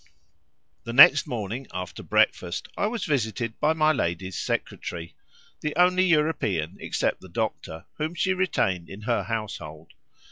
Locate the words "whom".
7.99-8.15